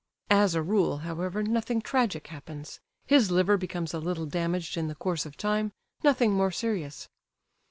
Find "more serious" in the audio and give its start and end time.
6.33-7.07